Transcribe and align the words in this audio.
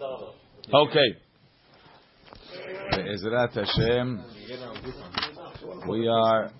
Okay. 0.00 1.16
Be'ezrat 2.92 3.52
Hashem, 3.52 4.24
we 5.88 6.06
are 6.06 6.50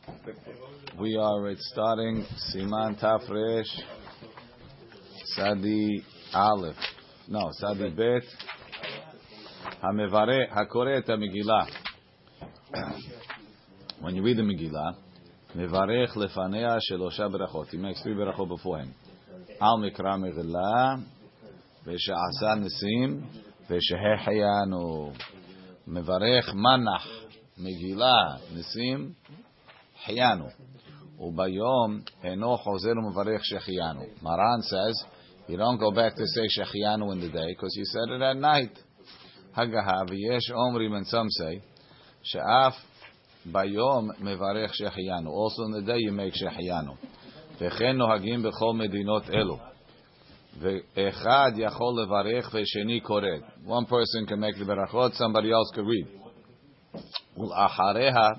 we 0.99 1.17
are 1.17 1.55
starting 1.59 2.27
Siman 2.53 3.01
Tafresh 3.01 3.65
Sadi 5.37 6.05
Aleph. 6.35 6.77
No, 7.29 7.51
Sadi 7.53 7.91
Bet. 7.91 8.25
Hamevare 9.85 10.51
Hakore 10.51 10.99
et 10.99 11.07
Megillah. 11.07 11.69
When 14.01 14.17
you 14.17 14.23
read 14.25 14.39
the 14.39 14.43
Megillah, 14.43 14.97
Mevarech 15.55 16.17
lefanea 16.17 16.79
shelosha 16.91 17.31
berachot. 17.31 17.69
He 17.71 17.77
makes 17.77 18.03
three 18.03 18.15
berachot 18.15 18.49
beforehand. 18.49 18.95
Al 19.61 19.79
mikra 19.79 20.19
megillah, 20.19 21.05
ושעשה 21.89 22.55
ניסים, 22.55 23.21
ושהחיינו. 23.71 25.13
מברך 25.87 26.55
מנח, 26.55 27.09
מגילה, 27.59 28.25
ניסים, 28.55 29.13
חיינו. 30.05 30.45
וביום 31.21 32.01
אינו 32.25 32.57
חוזר 32.57 32.91
ומברך 32.91 33.45
שהחיינו. 33.45 34.03
Maran 34.23 34.63
says, 34.63 35.07
you 35.49 35.57
don't 35.57 35.79
go 35.79 35.91
back 35.91 36.15
to 36.15 36.25
say 36.35 36.49
שהחיינו 36.49 37.13
in 37.13 37.21
the 37.21 37.29
day, 37.29 37.55
because 37.55 37.77
you 37.77 37.85
said 37.85 38.11
it 38.17 38.23
at 38.23 38.37
night. 38.37 38.83
הגהה, 39.57 40.03
ויש 40.09 40.51
אומרים, 40.51 40.95
and 40.95 41.07
some 41.07 41.29
say, 41.41 41.61
שאף 42.23 42.85
ביום 43.47 44.11
מברך 44.21 44.75
שהחיינו. 44.75 45.31
Also 45.31 45.63
in 45.69 45.83
the 45.83 45.89
day 45.89 45.99
you 45.99 46.13
make 46.13 46.39
שהחיינו. 46.39 46.95
וכן 47.61 47.97
נוהגים 47.97 48.43
בכל 48.43 48.73
מדינות 48.75 49.31
אלו. 49.31 49.59
One 53.66 53.86
person 53.86 54.26
can 54.28 54.40
make 54.40 54.58
the 54.58 54.66
berachot, 54.66 55.14
somebody 55.16 55.52
else 55.52 55.72
can 55.74 55.86
read. 55.86 56.08
ולאחריה 57.38 58.30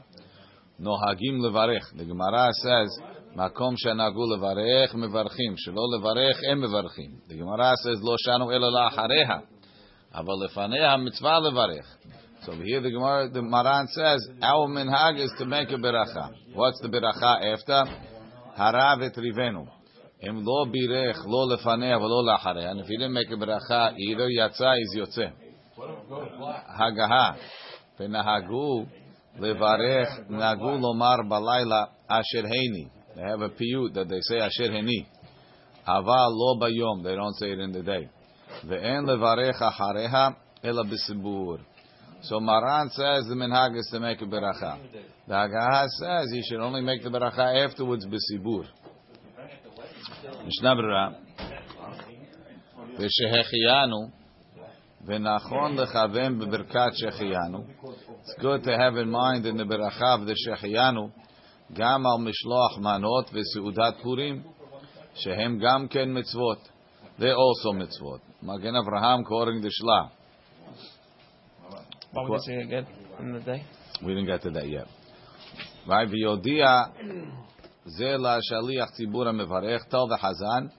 נוהגים 0.79 1.45
לברך. 1.45 1.93
The 1.97 2.05
Gemara 2.05 2.51
says, 2.63 3.03
מקום 3.37 3.77
שנהגו 3.77 4.35
לברך, 4.37 4.95
מברכים. 4.95 5.57
שלא 5.57 5.83
לברך, 5.99 6.41
הם 6.51 6.61
מברכים. 6.61 7.11
The 7.29 7.33
Gemara 7.33 7.73
says, 7.73 8.05
לא 8.05 8.15
שנו 8.19 8.53
אלא 8.53 8.73
לאחריה. 8.73 9.39
אבל 10.15 10.35
לפניה 10.45 10.97
מצווה 10.97 11.41
לברך. 11.41 11.97
So 12.43 12.53
here 12.53 12.81
the 12.81 12.91
Gemara, 12.91 13.29
the 13.31 13.43
Maran 13.43 13.87
says, 13.89 14.21
our 14.43 14.69
minhag 14.69 15.19
is 15.19 15.33
to 15.39 15.47
make 15.47 15.71
a 15.71 15.77
beracha. 15.77 16.29
What's 16.53 16.79
the 16.83 16.89
beracha 16.89 17.55
after? 17.55 17.85
Harav 18.59 19.03
et 19.03 19.17
rivenu. 19.17 19.67
Im 20.22 20.44
lo 20.44 20.66
birech, 20.66 21.16
lo 21.26 21.48
lefanea, 21.48 21.98
v'lo 21.98 22.24
la'achareh. 22.24 22.70
And 22.70 22.82
if 22.82 22.88
he 22.88 22.98
didn't 22.98 23.14
make 23.14 23.30
a 23.32 23.36
beracha, 23.36 23.98
either 23.98 24.28
yatsa 24.28 24.78
is 24.82 24.98
yotze. 24.98 25.32
Hagaha. 26.78 27.38
V'nahagu 27.98 28.88
levarech, 29.40 30.30
nagu 30.30 30.78
lomar 30.78 31.20
balayla 31.24 31.88
asher 32.10 32.44
heini. 32.44 32.90
They 33.16 33.22
have 33.22 33.42
a 33.42 33.50
piyut 33.50 33.94
that 33.94 34.10
they 34.10 34.20
say 34.22 34.40
asher 34.40 34.70
heni. 34.70 35.08
Ava 35.88 36.28
lo 36.30 36.60
bayom. 36.60 37.02
They 37.02 37.16
don't 37.16 37.36
say 37.36 37.52
it 37.52 37.60
in 37.60 37.72
the 37.72 37.82
day. 37.82 38.10
Ve'en 38.66 39.06
levarech 39.06 39.62
achareha 39.62 40.36
ela 40.62 40.84
b'sibur. 40.84 41.60
So 42.24 42.42
Maran 42.42 42.90
says 42.90 43.26
the 43.30 43.36
minhag 43.36 43.78
is 43.78 43.88
to 43.94 44.02
make 44.02 44.22
a 44.22 44.26
beracha. 44.26 44.78
The 45.26 45.34
Hagaha 45.34 45.88
says 45.88 46.30
he 46.34 46.44
should 46.44 46.60
only 46.60 46.82
make 46.82 47.04
the 47.04 47.10
beracha 47.10 47.66
afterwards 47.66 48.06
b'sibur. 48.06 48.66
משנה 50.49 50.75
ברירה, 50.75 51.09
ושהחיינו, 52.99 54.09
ונכון 55.07 55.77
לכוון 55.77 56.39
בברכת 56.39 56.91
שהחיינו. 56.95 57.65
It's 58.23 58.43
good 58.43 58.65
to 58.65 58.71
have 58.71 58.97
in 58.97 59.11
mind 59.11 59.47
in 59.47 59.57
the 59.57 59.65
ברכה 59.65 60.15
of 60.15 60.29
the 60.29 60.33
שהחיינו, 60.35 61.09
גם 61.73 62.07
על 62.07 62.25
משלוח 62.25 62.79
מנות 62.79 63.31
וסעודת 63.33 63.95
פורים, 64.03 64.43
שהם 65.15 65.59
גם 65.59 65.89
כן 65.89 66.19
מצוות. 66.19 66.69
They 67.19 67.23
also 67.23 67.73
מצוות. 67.73 68.21
מגן 68.43 68.77
אברהם 68.77 69.21
quoting 69.21 69.63
the 69.63 69.71
Shla. 69.71 70.11
What 72.13 72.29
would 72.29 72.41
you 72.41 72.47
say 72.47 72.57
again 72.63 72.87
in 73.21 73.33
the 73.33 73.41
day? 73.41 73.65
We 74.03 74.15
didn't 74.15 74.27
get 74.27 74.43
to 74.43 74.51
that 74.51 74.69
yet. 74.69 74.87
Right, 75.87 76.09
Zela 77.98 78.40
shaliach 78.52 78.92
tzibur 79.00 79.28
mevarech. 79.34 79.90
Tell 79.90 80.08
the 80.08 80.18
Hazan, 80.18 80.72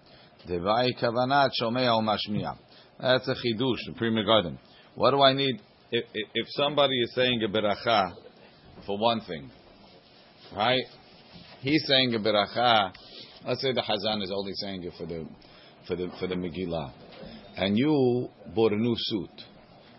devai 0.48 0.90
kavanat 1.00 1.50
shomea 1.60 1.92
umashmiya. 1.98 2.56
That's 3.00 3.26
a 3.28 3.32
chidush, 3.34 3.78
the 3.86 3.94
Pri 3.96 4.10
Megadim. 4.10 4.58
What 4.94 5.12
do 5.12 5.22
I 5.22 5.32
need? 5.32 5.60
If, 5.90 6.04
if, 6.12 6.28
if 6.34 6.46
somebody 6.50 7.00
is 7.00 7.14
saying 7.14 7.42
a 7.42 7.48
beracha 7.48 8.12
for 8.86 8.98
one 8.98 9.20
thing, 9.22 9.50
right? 10.54 10.84
He's 11.60 11.84
saying 11.86 12.14
a 12.14 12.18
beracha. 12.18 12.92
Let's 13.46 13.62
say 13.62 13.72
the 13.72 13.80
Hazan 13.80 14.22
is 14.22 14.30
only 14.34 14.52
saying 14.54 14.84
it 14.84 14.92
for 14.98 15.06
the 15.06 15.26
for 15.88 15.96
the 15.96 16.10
for 16.20 16.26
the 16.26 16.34
Megillah, 16.34 16.92
and 17.56 17.78
you 17.78 18.28
bought 18.54 18.72
a 18.72 18.76
new 18.76 18.94
suit, 18.96 19.44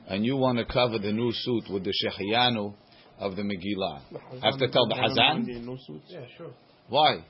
and 0.07 0.23
you 0.23 0.37
want 0.37 0.59
to 0.59 0.65
cover 0.65 0.99
the 0.99 1.11
new 1.11 1.31
suit 1.33 1.63
with 1.71 1.83
the 1.83 1.91
shechiyanu 1.91 2.75
of 3.19 3.35
the 3.35 3.41
Megillah. 3.41 4.01
I 4.43 4.51
have 4.51 4.59
to 4.59 4.67
tell 4.69 4.87
the 4.87 4.95
Hazan. 4.95 5.47
Yeah, 6.07 6.19
sure. 6.37 6.53
Why? 6.91 7.23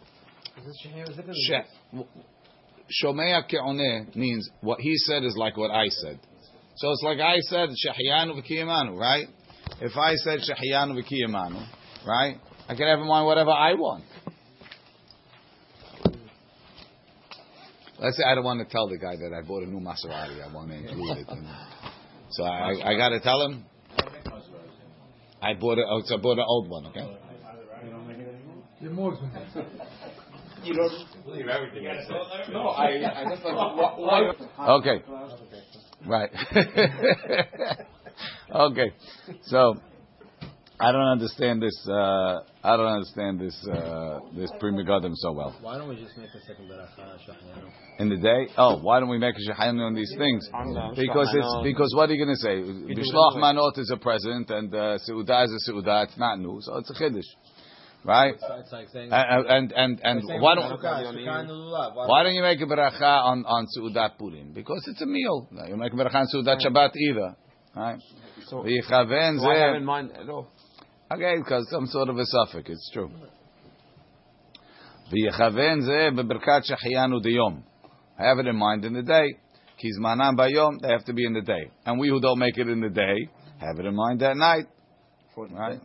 Sh- 1.33 1.93
Shomea 3.03 3.43
ke'oneh 3.47 4.15
means 4.15 4.49
what 4.61 4.79
he 4.79 4.97
said 4.97 5.23
is 5.23 5.35
like 5.37 5.55
what 5.55 5.69
I 5.69 5.87
said. 5.87 6.19
So 6.77 6.89
it's 6.91 7.03
like 7.03 7.19
I 7.19 7.37
said 7.41 7.69
shehiyanu 7.69 8.41
v'kiyamanu, 8.41 8.97
right? 8.97 9.27
If 9.79 9.95
I 9.95 10.15
said 10.15 10.39
shehiyanu 10.39 10.99
v'kiyamanu, 10.99 11.63
right? 12.07 12.37
I 12.67 12.73
can 12.73 12.87
have 12.87 12.99
in 12.99 13.07
mind 13.07 13.27
whatever 13.27 13.51
I 13.51 13.75
want. 13.75 14.03
Let's 17.99 18.17
say 18.17 18.23
I 18.27 18.33
don't 18.33 18.43
want 18.43 18.67
to 18.67 18.73
tell 18.73 18.89
the 18.89 18.97
guy 18.97 19.15
that 19.15 19.31
I 19.31 19.47
bought 19.47 19.61
a 19.61 19.67
new 19.67 19.79
Maserati. 19.79 20.41
I 20.43 20.51
want 20.51 20.71
to 20.71 20.75
include 20.75 21.19
it. 21.19 21.29
In, 21.29 21.47
so 22.31 22.43
I, 22.45 22.93
I 22.93 22.97
got 22.97 23.09
to 23.09 23.19
tell 23.19 23.45
him. 23.45 23.63
I 25.39 25.53
bought 25.53 25.77
a, 25.77 25.83
oh, 25.87 26.01
so 26.05 26.15
I 26.17 26.19
bought 26.19 26.39
an 26.39 26.45
old 26.47 26.67
one. 26.67 26.87
Okay. 26.87 27.17
You're 28.81 28.91
more 28.91 29.15
than 29.15 29.31
You 30.63 30.73
don't 30.75 31.25
believe 31.25 31.47
everything 31.47 31.87
I 31.87 32.03
say. 32.03 32.51
No, 32.53 32.67
I, 32.67 32.87
I 32.87 33.25
just 33.29 33.43
like 33.43 33.55
why. 33.55 34.31
why 34.57 34.67
Okay. 34.77 35.03
Right. 36.05 36.29
okay. 38.55 38.93
So 39.43 39.75
I 40.79 40.91
don't 40.91 41.07
understand 41.07 41.61
this. 41.61 41.77
Uh, 41.87 42.39
I 42.63 42.75
don't 42.77 42.87
understand 42.87 43.39
this. 43.39 43.55
Uh, 43.67 44.19
this 44.35 44.51
Pri 44.59 44.71
Megadim 44.71 45.13
so 45.15 45.31
well. 45.31 45.55
Why 45.61 45.77
don't 45.77 45.89
we 45.89 45.95
just 45.95 46.17
make 46.17 46.29
a 46.29 46.41
second 46.41 46.69
beracha 46.69 47.17
shahayanu? 47.21 47.69
In 47.99 48.09
the 48.09 48.17
day, 48.17 48.47
oh, 48.57 48.79
why 48.81 48.99
don't 48.99 49.09
we 49.09 49.19
make 49.19 49.35
a 49.35 49.51
shahayanu 49.51 49.85
on 49.85 49.93
these 49.93 50.13
things? 50.17 50.47
Because 50.95 51.29
it's 51.33 51.55
because 51.63 51.93
what 51.95 52.09
are 52.09 52.13
you 52.13 52.25
going 52.25 52.35
to 52.35 52.41
say? 52.41 52.61
Bishloch 52.95 53.35
manot 53.37 53.77
is 53.77 53.91
a 53.91 53.97
present 53.97 54.49
and 54.49 54.73
uh, 54.73 54.97
seudah 55.07 55.45
is 55.45 55.67
a 55.67 55.71
seudah. 55.71 56.05
It's 56.05 56.17
not 56.17 56.39
new, 56.39 56.57
so 56.61 56.77
it's 56.77 56.89
a 56.89 56.93
chiddush, 56.95 57.29
right? 58.03 58.33
It's, 58.33 58.43
it's 58.43 58.71
like 58.71 58.89
saying. 58.89 59.09
And 59.11 59.71
and 59.71 59.99
and, 60.01 60.01
and 60.03 60.41
why 60.41 60.55
don't 60.55 60.79
beracha, 60.79 61.13
shahayanu 61.13 61.49
lulav. 61.49 61.95
Why 61.95 62.07
why 62.07 62.23
don't 62.23 62.33
you 62.33 62.41
make 62.41 62.59
a 62.61 62.65
beracha 62.65 63.01
on 63.01 63.45
on 63.45 63.67
seudat 63.77 64.17
purim? 64.17 64.53
Because 64.53 64.83
it's 64.87 65.01
a 65.01 65.05
meal. 65.05 65.47
You 65.67 65.77
make 65.77 65.93
a 65.93 65.95
beracha 65.95 66.15
on 66.15 66.27
seudat 66.33 66.65
Shabbat 66.65 66.91
either, 66.95 67.35
right? 67.75 67.99
So, 68.47 68.63
so 68.63 69.47
I 69.47 69.57
have 69.57 69.75
in 69.75 69.85
mind 69.85 70.11
at 70.11 70.29
all. 70.29 70.47
Okay, 71.11 71.35
because 71.37 71.67
some 71.69 71.87
sort 71.87 72.09
of 72.09 72.17
a 72.17 72.25
suffix, 72.25 72.69
it's 72.69 72.89
true. 72.93 73.11
V'yichaven 75.11 75.81
zeh 75.81 76.11
beberkat 76.11 76.63
shehiyanu 76.69 77.23
diyom. 77.25 77.63
Have 78.17 78.39
it 78.39 78.47
in 78.47 78.55
mind 78.55 78.85
in 78.85 78.93
the 78.93 79.01
day. 79.01 79.35
Kizmanan 79.83 80.37
bayom, 80.37 80.79
they 80.81 80.89
have 80.89 81.03
to 81.05 81.13
be 81.13 81.25
in 81.25 81.33
the 81.33 81.41
day. 81.41 81.71
And 81.85 81.99
we 81.99 82.07
who 82.07 82.21
don't 82.21 82.37
make 82.37 82.57
it 82.57 82.67
in 82.67 82.81
the 82.81 82.89
day, 82.89 83.29
have 83.59 83.79
it 83.79 83.85
in 83.85 83.95
mind 83.95 84.21
at 84.21 84.37
night. 84.37 84.65
Right? 85.35 85.79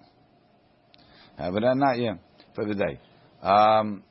Have 1.37 1.55
it 1.55 1.63
at 1.63 1.77
night, 1.77 1.99
yeah, 1.99 2.15
for 2.55 2.65
the 2.65 2.75
day. 2.75 2.99
Um, 3.41 4.01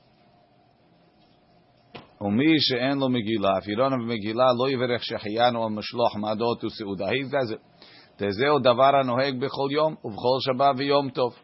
ומי 2.21 2.61
שאין 2.61 2.99
לו 2.99 3.09
מגילה, 3.09 3.59
if 3.59 3.63
you 3.63 3.77
don't 3.77 3.93
have 3.93 4.09
מגילה, 4.09 4.45
לא 4.59 4.71
יברך 4.71 5.05
שהחיינו 5.05 5.65
על 5.65 5.71
משלוח 5.71 6.17
מעדות 6.17 6.65
וסעודה. 6.65 7.09
He 7.09 7.33
does 7.33 7.53
it. 7.53 7.71
וזהו 8.21 8.59
דבר 8.59 8.97
הנוהג 8.97 9.41
בכל 9.41 9.69
יום 9.71 9.95
ובכל 10.05 10.39
שבת 10.41 10.75
ויום 10.77 11.11
טוב. 11.11 11.35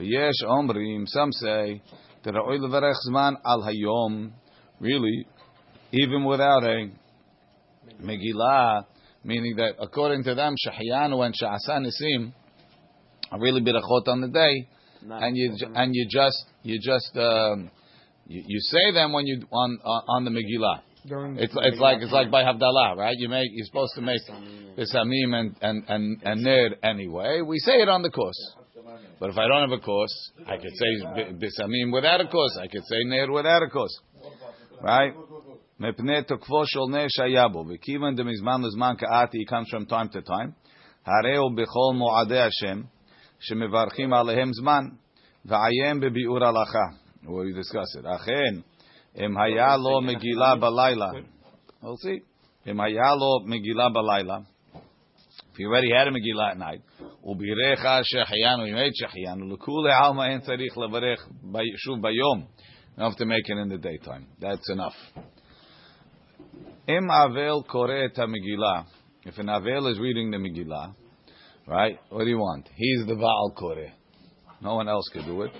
ויש 0.00 0.44
אומרים, 0.44 1.04
some 1.04 1.42
say, 1.42 1.94
תראוי 2.20 2.58
לברך 2.58 2.96
זמן 3.08 3.34
על 3.44 3.60
היום, 3.64 4.30
really, 4.82 5.24
even 5.92 6.24
without 6.32 6.64
a 6.64 7.04
מגילה, 8.00 8.80
meaning 9.24 9.56
that 9.56 9.82
according 9.82 10.22
to 10.24 10.34
them, 10.34 10.54
שהחיינו 10.56 11.24
and 11.24 11.30
שעשה 11.34 11.78
ניסים 11.78 12.30
are 13.30 13.40
really 13.40 13.60
berachot 13.60 14.08
on 14.08 14.20
the 14.20 14.28
day, 14.28 14.68
and 15.08 15.36
you 15.36 15.54
ju- 15.58 15.72
and 15.74 15.94
you 15.94 16.06
just 16.10 16.44
you 16.62 16.78
just 16.80 17.16
um, 17.16 17.70
you, 18.26 18.42
you 18.46 18.60
say 18.60 18.92
them 18.92 19.12
when 19.12 19.26
you 19.26 19.36
on 19.52 19.78
on, 19.84 20.02
on 20.08 20.24
the 20.24 20.30
Megillah. 20.30 20.80
During 21.06 21.38
It's 21.38 21.52
the 21.52 21.60
it's 21.68 21.78
like 21.78 21.98
it's 22.00 22.12
like 22.12 22.30
by 22.30 22.42
Havdalah, 22.44 22.96
right? 22.96 23.14
You 23.18 23.28
make 23.28 23.48
you're 23.52 23.66
supposed 23.66 23.94
to 23.96 24.00
make 24.00 24.20
Bisamim 24.78 25.34
and 25.34 25.54
and 25.60 25.84
and 25.88 26.22
and 26.22 26.42
Ner 26.42 26.70
anyway. 26.82 27.42
We 27.42 27.58
say 27.58 27.74
it 27.82 27.88
on 27.88 28.02
the 28.02 28.10
course. 28.10 28.42
But 29.20 29.30
if 29.30 29.36
I 29.38 29.46
don't 29.48 29.68
have 29.68 29.78
a 29.78 29.82
course, 29.82 30.16
I 30.46 30.56
could 30.56 30.74
say 30.82 30.90
bi- 31.16 31.32
Bisamim 31.42 31.92
without 31.92 32.20
a 32.20 32.26
course. 32.28 32.56
I 32.60 32.68
could 32.68 32.84
say 32.90 33.00
Ner 33.04 33.30
without 33.30 33.62
a 33.62 33.68
course. 33.68 33.94
Right? 34.82 35.12
מפני 35.80 36.22
תוקפו 36.22 36.66
של 36.66 36.78
נר 36.90 37.06
שהיה 37.08 37.48
בו, 37.48 37.64
וכיוון 37.68 38.14
דמזמן 38.14 38.60
לזמן 38.66 38.94
קראתי, 38.98 39.38
he 39.38 39.50
comes 39.50 39.68
from 39.68 39.90
time 39.90 40.08
to 40.08 40.28
time, 40.28 40.50
הרי 41.06 41.36
הוא 41.36 41.50
בכל 41.56 41.94
מועדי 41.94 42.38
השם, 42.40 42.82
שמברכים 43.40 44.12
עליהם 44.14 44.52
זמן, 44.52 44.84
ועיין 45.44 46.00
בביאור 46.00 46.44
הלכה. 46.44 46.86
We 47.24 47.26
discuss 47.60 48.02
it. 48.02 48.14
אכן, 48.16 48.60
אם 49.24 49.38
היה 49.38 49.76
לו 49.76 50.00
מגילה 50.00 50.54
בלילה, 50.56 51.10
we'll 51.82 51.86
see, 51.86 52.20
אם 52.70 52.80
היה 52.80 53.14
לו 53.14 53.46
מגילה 53.46 53.88
בלילה, 53.88 54.36
if 55.52 55.56
he 55.56 55.64
already 55.64 55.90
had 55.90 56.08
a 56.08 56.10
מגילה 56.10 56.52
at 56.52 56.56
night, 56.56 57.04
ובירך 57.24 57.84
שהחיינו, 58.02 58.64
he 58.64 58.70
made 58.70 58.92
שהחיינו, 58.94 59.54
לכולי 59.54 59.92
עלמא 60.04 60.22
אין 60.22 60.40
צריך 60.40 60.78
לברך 60.78 61.28
ב- 61.52 61.76
שוב 61.76 62.02
ביום. 62.02 62.44
You 62.96 63.00
don't 63.00 63.10
have 63.10 63.18
to 63.18 63.24
make 63.24 63.48
it 63.48 63.58
in 63.58 63.68
the 63.68 63.78
daytime. 63.78 64.26
That's 64.40 64.68
enough. 64.72 64.94
Im 66.86 67.10
Avel 67.10 67.64
kore 67.66 68.04
et 68.04 68.16
Megillah. 68.18 68.84
If 69.26 69.38
an 69.38 69.46
Avel 69.48 69.90
is 69.90 69.98
reading 69.98 70.30
the 70.30 70.36
Megillah, 70.36 70.92
right? 71.69 71.99
What 72.09 72.23
do 72.23 72.29
you 72.29 72.39
want? 72.39 72.67
He's 72.75 73.05
the 73.05 73.15
Baal 73.15 73.53
kore. 73.57 73.93
No 74.61 74.75
one 74.75 74.89
else 74.89 75.07
could 75.13 75.25
do 75.25 75.43
it. 75.43 75.51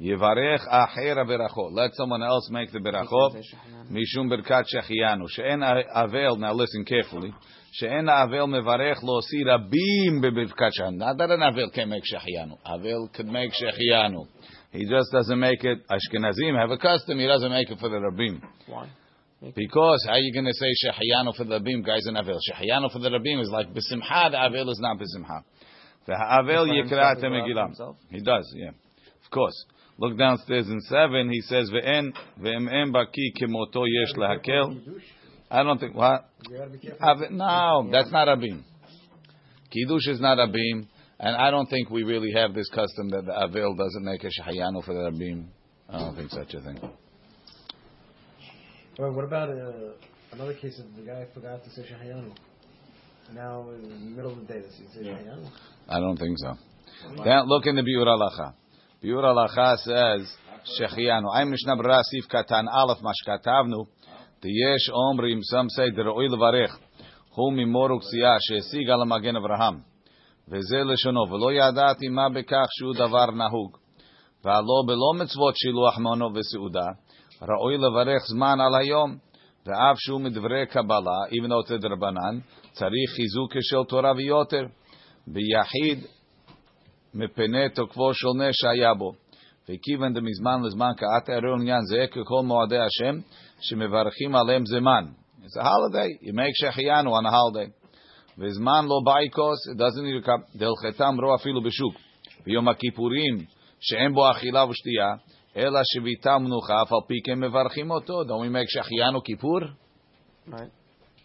Yivarech 0.00 0.66
achera 0.68 1.26
berachot. 1.26 1.72
Let 1.72 1.90
someone 1.94 2.22
else 2.22 2.48
make 2.50 2.70
the 2.72 2.78
berachot. 2.78 3.42
Mishum 3.90 4.30
berkat 4.30 4.64
shechianu. 4.72 5.26
She'en 5.28 5.60
Avel. 5.60 6.38
Now 6.38 6.52
listen 6.52 6.84
carefully. 6.84 7.34
She'en 7.72 8.06
Avel 8.06 8.46
mevarech 8.46 9.02
lo 9.02 9.20
si 9.20 9.44
rabim 9.44 10.22
bebivkat 10.22 10.70
shechianu. 10.78 10.96
Not 10.96 11.18
that 11.18 11.30
an 11.32 11.40
Avel 11.40 11.72
can 11.74 11.88
make 11.88 12.04
shechianu. 12.04 12.56
Avel 12.64 13.12
could 13.12 13.26
make 13.26 13.50
shechianu. 13.50 14.26
He 14.70 14.84
just 14.84 15.10
doesn't 15.12 15.40
make 15.40 15.64
it. 15.64 15.78
Ashkenazim 15.90 16.56
have 16.58 16.70
a 16.70 16.78
custom. 16.78 17.18
He 17.18 17.26
doesn't 17.26 17.50
make 17.50 17.68
it 17.68 17.78
for 17.80 17.88
the 17.88 17.96
rabim. 17.96 18.40
Why? 18.66 18.88
Because 19.54 20.04
how 20.06 20.14
are 20.14 20.18
you 20.18 20.32
going 20.32 20.46
to 20.46 20.52
say 20.54 20.66
Shehayanu 20.84 21.34
for 21.36 21.44
the 21.44 21.60
Rabim, 21.60 21.84
guys, 21.86 22.06
in 22.06 22.16
Avil? 22.16 22.38
Shehayanu 22.50 22.90
for 22.92 22.98
the 22.98 23.08
Rabim 23.10 23.40
is 23.40 23.50
like 23.50 23.68
B'simcha, 23.68 24.30
the 24.32 24.36
Avel 24.36 24.68
is 24.70 24.80
not 24.80 24.98
B'simcha. 24.98 25.42
The 26.06 26.12
Avel 26.14 26.66
Yikra 26.66 26.80
himself 26.80 27.16
as 27.18 27.22
Megillah. 27.22 27.96
He 28.10 28.20
does, 28.20 28.52
yeah. 28.56 28.70
Of 28.70 29.30
course. 29.30 29.54
Look 29.98 30.18
downstairs 30.18 30.68
in 30.68 30.80
7, 30.80 31.30
he 31.30 31.40
says, 31.42 31.70
Ve'en, 31.70 32.12
ve'em 32.40 32.68
em 32.72 32.92
baki 32.92 33.32
kemoto 33.40 33.84
yesh 33.86 34.14
lehakel. 34.16 35.00
I 35.50 35.62
don't 35.62 35.78
think, 35.78 35.94
what? 35.94 36.28
You 36.50 36.58
gotta 36.58 36.70
be 36.70 36.78
careful. 36.78 37.08
Ave- 37.08 37.28
No, 37.30 37.88
that's 37.92 38.10
not 38.10 38.26
Rabim. 38.28 38.62
Kiddush 39.70 40.08
is 40.08 40.20
not 40.20 40.38
Rabim, 40.38 40.86
and 41.20 41.36
I 41.36 41.50
don't 41.50 41.66
think 41.66 41.90
we 41.90 42.02
really 42.04 42.32
have 42.32 42.54
this 42.54 42.68
custom 42.70 43.10
that 43.10 43.24
the 43.26 43.32
Avil 43.40 43.74
doesn't 43.76 44.04
make 44.04 44.24
a 44.24 44.28
Shehayanu 44.28 44.84
for 44.84 44.94
the 44.94 45.10
Rabim. 45.10 45.46
I 45.88 45.98
don't 46.00 46.16
think 46.16 46.30
such 46.30 46.54
a 46.54 46.60
thing. 46.60 46.78
Well, 48.97 49.11
what 49.13 49.25
about 49.25 49.49
uh, 49.49 49.93
another 50.31 50.53
case 50.53 50.79
of 50.79 50.95
the 50.95 51.01
guy 51.01 51.25
forgot 51.33 51.63
to 51.63 51.69
say 51.71 51.81
Shahayanu? 51.81 52.31
Now, 53.33 53.69
in 53.71 53.89
the 53.89 53.95
middle 54.15 54.33
of 54.33 54.39
the 54.39 54.53
day, 54.53 54.61
does 54.61 54.75
he 54.75 54.85
say 54.93 55.09
Shahayanu? 55.09 55.49
I 55.89 55.99
don't 55.99 56.17
think 56.17 56.37
so. 56.37 56.53
Then 57.23 57.47
look 57.47 57.65
in 57.65 57.75
the 57.75 57.81
Biur 57.81 58.05
Halacha. 58.05 58.53
Biur 59.03 59.23
Halacha 59.23 59.77
says, 59.77 60.33
Shechianu. 60.79 61.29
I'm 61.33 61.49
Mishnah 61.49 61.75
Berurah 61.75 62.01
Sif 62.03 62.25
Katan 62.29 62.67
Aleph 62.71 62.99
Mashkatavnu. 62.99 63.87
Tiyesh 64.43 64.89
Omrim, 64.93 65.39
some 65.41 65.69
say, 65.69 65.89
Deroi 65.91 66.29
Levarech. 66.29 66.71
הוא 67.35 67.53
ממור 67.53 67.91
וכסייה 67.91 68.35
שהשיג 68.39 68.89
על 68.89 69.01
המגן 69.01 69.35
אברהם. 69.35 69.79
וזה 70.47 70.83
לשונו, 70.83 71.21
ולא 71.21 71.51
ידעתי 71.53 72.07
מה 72.07 72.29
בכך 72.29 72.67
שהוא 72.69 72.93
דבר 72.93 73.25
נהוג. 73.25 73.77
והלא 74.43 74.83
בלא 74.87 75.23
מצוות 75.23 75.55
שילוח 75.55 75.97
מונו 75.97 76.29
וסעודה, 76.35 76.85
ראוי 77.42 77.76
לברך 77.76 78.26
זמן 78.28 78.60
על 78.60 78.74
היום, 78.80 79.16
ואף 79.66 79.96
שהוא 79.98 80.20
מדברי 80.20 80.66
קבלה, 80.66 81.18
even 81.30 81.48
though 81.48 81.68
it's 81.68 81.80
דרבנן, 81.80 82.38
צריך 82.72 83.10
חיזוק 83.16 83.52
של 83.60 83.84
תורה 83.88 84.12
ויותר. 84.16 84.66
ביחיד 85.26 86.06
מפני 87.14 87.68
תוקפו 87.74 88.14
של 88.14 88.28
נר 88.38 88.50
שהיה 88.52 88.94
בו. 88.94 89.12
וכיוון 89.68 90.12
דמזמן 90.12 90.62
לזמן 90.64 90.90
קראת 90.96 91.28
הרי 91.28 91.52
עניין 91.60 91.80
זה 91.82 92.06
ככל 92.10 92.42
מועדי 92.44 92.78
השם, 92.78 93.20
שמברכים 93.60 94.34
עליהם 94.34 94.66
זמן. 94.66 95.04
It's 95.42 95.60
a 95.60 95.64
holiday, 95.64 96.26
you 96.26 96.32
make 96.32 96.54
שהחיינו 96.54 97.18
on 97.18 97.22
a 97.22 97.30
holiday. 97.30 97.70
וזמן 98.38 98.84
לא 98.84 99.00
come, 100.24 100.58
דלחתם 100.58 101.20
רוא 101.20 101.34
אפילו 101.34 101.62
בשוק. 101.62 101.94
ביום 102.46 102.68
הכיפורים, 102.68 103.36
שאין 103.80 104.14
בו 104.14 104.30
אכילה 104.30 104.64
ושתייה, 104.64 105.14
אלא 105.57 105.79
שביתה 105.83 106.37
מנוחה, 106.37 106.81
אף 106.81 106.93
על 106.93 106.99
פי 107.07 107.13
כן 107.25 107.39
מברכים 107.39 107.91
אותו. 107.91 108.21
Don't 108.23 108.25
we 108.45 108.53
make 108.55 108.67
שהחיינו 108.67 109.23
כיפור? 109.23 109.59
Right. 110.47 110.71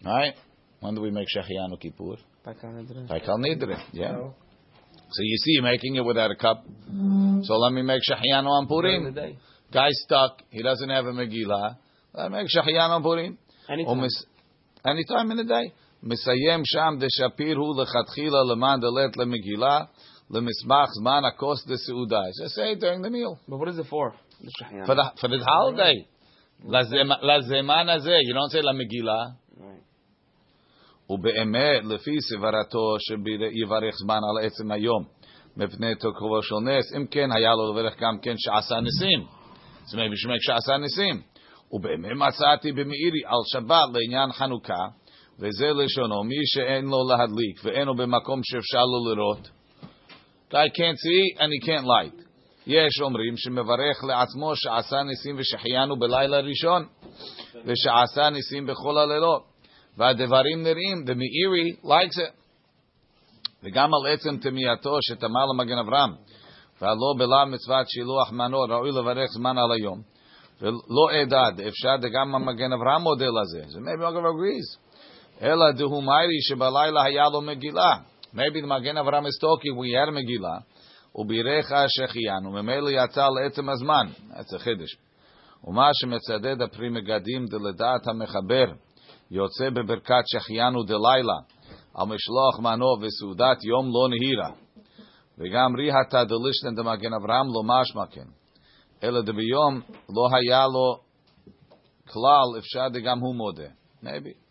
Right? 0.03 0.35
When 0.81 0.95
do 0.95 0.99
we 1.01 1.11
make 1.11 1.27
שהחיינו 1.27 1.79
כיפור? 1.79 2.15
Back 2.45 2.63
on 2.63 2.77
it. 2.79 3.11
Like 3.11 3.27
Al 3.27 3.37
Nidre, 3.37 3.77
yeah. 3.93 4.11
No. 4.11 4.33
So 5.15 5.21
you 5.23 5.37
see, 5.43 5.53
you're 5.55 5.63
making 5.73 5.95
it 5.95 6.05
without 6.05 6.31
a 6.31 6.35
cup. 6.35 6.63
So 7.47 7.53
let 7.57 7.71
me 7.73 7.81
make 7.81 8.01
Shahyano 8.09 8.47
on 8.59 8.67
During 8.67 9.05
the 9.05 9.11
Purim. 9.11 9.13
day. 9.15 9.37
Guy's 9.73 9.97
stuck. 10.05 10.33
He 10.51 10.61
doesn't 10.61 10.89
have 10.89 11.05
a 11.05 11.11
Megillah. 11.11 11.75
Let 12.13 12.31
me 12.31 12.37
make 12.37 12.47
Shahyano 12.55 12.91
on 12.97 13.03
Purim. 13.03 13.37
Anytime. 13.69 13.89
Or 13.91 13.95
mis- 14.03 14.25
anytime 14.85 15.31
in 15.31 15.37
the 15.37 15.43
day. 15.43 15.71
מסיים 16.03 16.61
שם 16.65 16.97
דשפיר 16.99 17.57
הוא 17.57 17.81
לכתחילה 17.81 18.37
למען 18.51 18.79
דלת 18.79 19.17
למגילה, 19.17 19.79
למסמך 20.31 20.89
זמן 21.01 21.21
הכוס 21.27 21.67
דסעודה. 21.67 22.21
Just 22.43 22.55
say 22.55 22.71
it 22.73 22.79
during 22.79 23.01
the 23.01 23.09
meal. 23.09 23.37
But 23.49 23.57
what 23.59 23.67
is 23.67 23.77
it 23.79 23.87
for? 23.89 24.13
The 24.41 24.51
Shahyan. 24.59 24.85
For 24.85 24.95
the, 24.95 25.03
for 25.19 25.27
the 25.27 25.43
holiday. 25.45 25.95
לזמ- 26.65 27.21
לזמן 27.23 27.89
הזה. 27.89 28.11
You 28.29 28.33
don't 28.33 28.51
say 28.53 28.61
למגילה. 28.61 29.23
Right. 29.57 31.09
ובאמת, 31.09 31.83
לפי 31.85 32.21
סברתו 32.21 32.95
שיברך 32.99 33.95
זמן 34.03 34.19
על 34.29 34.45
עצם 34.45 34.71
היום, 34.71 35.03
מפני 35.57 35.95
תוקפו 35.95 36.43
של 36.43 36.55
נס, 36.55 36.93
אם 36.97 37.05
כן, 37.11 37.29
היה 37.37 37.51
לו 37.55 37.73
לברך 37.73 37.99
גם 37.99 38.19
כן 38.21 38.33
שעשה 38.37 38.75
ניסים. 38.79 39.25
זה 39.85 39.97
maybe 39.97 40.15
שמק 40.15 40.41
שעשה 40.41 40.77
ניסים. 40.77 41.21
ובאמת 41.71 42.11
מצאתי 42.15 42.71
במאירי 42.71 43.19
על 43.25 43.41
שבת 43.53 43.89
לעניין 43.93 44.31
חנוכה, 44.31 44.85
וזה 45.39 45.73
לשונו, 45.73 46.23
מי 46.23 46.35
שאין 46.45 46.85
לו 46.85 46.97
להדליק 47.09 47.59
ואינו 47.63 47.95
במקום 47.95 48.39
שאפשר 48.43 48.83
לו 48.83 49.13
לראות, 49.15 49.49
guy 50.51 50.67
can't 50.77 50.97
see 51.05 51.39
and 51.39 51.49
he 51.53 51.67
can't 51.67 51.85
light. 51.85 52.22
יש 52.66 53.00
אומרים 53.00 53.36
שמברך 53.36 54.04
לעצמו 54.04 54.56
שעשה 54.56 55.02
ניסים 55.02 55.36
ושחיינו 55.38 55.98
בלילה 55.98 56.40
ראשון, 56.40 56.86
ושעשה 57.64 58.30
ניסים 58.30 58.66
בכל 58.66 58.98
הלילות. 58.98 59.42
והדברים 59.96 60.62
נראים, 60.62 61.04
the 61.06 61.14
מאירי 61.14 61.76
likes 61.84 62.16
it. 62.16 62.44
וגם 63.62 63.90
על 63.94 64.12
עצם 64.12 64.36
תמייתו 64.36 64.98
שתמה 65.00 65.40
למגן 65.52 65.78
אברהם, 65.78 66.10
והלא 66.80 67.14
בלה 67.18 67.44
מצוות 67.44 67.86
שילוח 67.88 68.32
מנו, 68.32 68.60
ראוי 68.60 68.90
לברך 68.90 69.30
זמן 69.30 69.58
על 69.58 69.72
היום. 69.72 70.02
ולא 70.60 71.22
אדד, 71.22 71.60
אפשר 71.60 72.08
גם 72.12 72.34
המגן 72.34 72.72
אברהם 72.72 73.02
מודה 73.02 73.26
לזה. 73.26 73.64
זה 73.66 73.78
maybe 73.78 74.10
מגן 74.10 74.24
agrees. 74.24 74.78
אלא 75.42 75.70
דהו 75.70 76.02
מיירי 76.02 76.42
שבלילה 76.42 77.02
היה 77.02 77.28
לו 77.32 77.40
מגילה. 77.40 77.96
maybe 78.34 78.62
the 78.62 78.66
מגן 78.66 78.96
אברהם 78.96 79.26
is 79.26 79.38
talking, 79.42 79.76
we 79.78 80.10
מגילה, 80.12 80.58
ובירך 81.14 81.72
שהחיינו, 81.88 82.50
ממילא 82.50 82.90
יצא 82.90 83.28
לעצם 83.28 83.68
הזמן. 83.68 84.06
that's 84.30 84.54
a 84.54 84.58
חידש. 84.58 84.96
ומה 85.64 85.90
שמצדד 85.92 86.62
הפרי 86.62 86.88
מגדים 86.88 87.46
דלדעת 87.46 88.06
המחבר, 88.06 88.72
יוצא 89.30 89.70
בברכת 89.70 90.22
שהחיינו 90.26 90.82
דלילה, 90.82 91.38
על 91.94 92.06
משלוח 92.06 92.58
מנו 92.60 92.96
וסעודת 93.00 93.64
יום 93.64 93.86
לא 93.86 94.08
נהירה. 94.08 94.50
וגם 95.38 95.76
ריהתא 95.76 96.24
דלישנן 96.24 96.74
דמגן 96.76 97.12
אברהם 97.12 97.46
לא 97.46 97.62
משמע 97.64 98.06
כן. 98.06 98.26
אלא 99.02 99.20
דביום 99.20 99.80
לא 100.16 100.36
היה 100.36 100.66
לו 100.66 100.98
כלל, 102.08 102.58
אפשר 102.58 102.88
דגם 102.88 103.18
הוא 103.18 103.34
מודה. 103.34 103.68
maybe. 104.02 104.44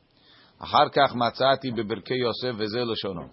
אחר 0.59 0.89
כך 0.89 1.15
מצאתי 1.15 1.71
בברכי 1.71 2.13
יוסף 2.13 2.55
וזה 2.57 2.83
לשונו. 2.83 3.27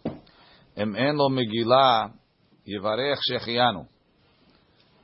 אם 0.82 0.96
אין 0.96 1.14
לו 1.14 1.28
מגילה, 1.28 2.06
יברך 2.76 3.18
שהחיינו. 3.22 3.84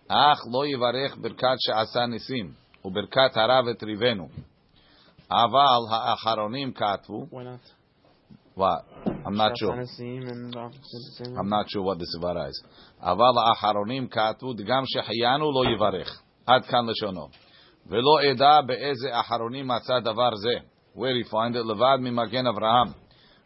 אך 0.08 0.38
לא 0.52 0.66
יברך 0.66 1.16
ברכת 1.16 1.56
שעשה 1.58 2.06
ניסים, 2.06 2.52
וברכת 2.84 3.36
הרב 3.36 3.68
הטריבנו. 3.68 4.28
אבל 5.30 5.80
האחרונים 5.90 6.72
כתבו, 6.72 7.26
Why 7.32 7.34
not? 7.34 7.70
what? 8.56 8.84
I'm 9.26 9.36
not 9.36 9.52
sure. 9.58 9.72
Uh. 9.72 10.58
I'm 11.38 11.48
not 11.48 11.66
sure 11.68 11.82
what 11.82 11.98
the 11.98 12.06
סברה 12.16 12.48
is. 12.48 12.64
אבל 13.00 13.32
האחרונים 13.48 14.08
כתבו, 14.08 14.54
גם 14.66 14.82
שהחיינו 14.86 15.52
לא 15.52 15.70
יברך. 15.70 16.22
עד 16.46 16.64
כאן 16.64 16.86
לשונו. 16.86 17.28
ולא 17.86 18.32
אדע 18.32 18.60
באיזה 18.66 19.20
אחרונים 19.20 19.68
מצא 19.68 20.00
דבר 20.00 20.30
זה. 20.34 20.66
Where 20.96 21.16
you 21.16 21.28
find 21.30 21.54
it? 21.56 21.64
Levad 21.64 22.00
mimagen 22.00 22.46
Avraham 22.46 22.94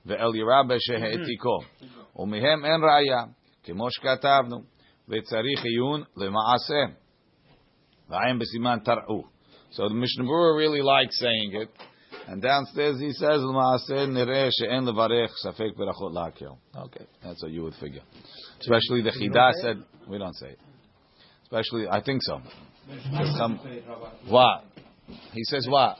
ve'el 0.07 0.35
yirah 0.35 0.65
shehe'etiko. 0.87 1.87
ומהם 2.17 2.65
אין 2.65 2.81
ראיה, 2.85 3.25
כמו 3.63 3.91
שכתבנו, 3.91 4.63
וצריך 5.09 5.65
עיון 5.65 6.03
למעשה. 6.17 7.01
ועין 8.09 8.39
בסימן 8.39 8.79
תראו. 8.85 9.23
So 9.73 9.89
the 9.89 9.95
Mishnah 9.95 10.25
Berurah 10.25 10.57
really 10.57 10.83
likes 10.83 11.19
saying 11.21 11.53
it. 11.63 11.69
And 12.27 12.43
downstairs 12.43 12.99
he 13.01 13.13
says, 13.13 13.41
למעשה 13.41 14.07
נראה 14.07 14.49
שאין 14.51 14.85
לברך 14.85 15.31
ספק 15.43 15.77
ברכות 15.77 16.13
להקל. 16.15 16.47
Okay, 16.77 17.05
that's 17.23 17.43
what 17.43 17.53
you 17.53 17.63
would 17.63 17.75
figure. 17.75 18.03
Especially 18.61 19.03
the 19.03 19.11
Chida 19.11 19.53
said, 19.63 19.83
we 20.09 20.19
don't 20.19 20.35
say 20.35 20.51
it. 20.51 20.59
Especially, 21.45 21.89
I 21.89 22.01
think 22.01 22.21
so. 22.23 22.41
Some, 23.39 23.59
what? 24.29 24.65
He 25.33 25.45
says 25.45 25.67
what? 25.69 25.97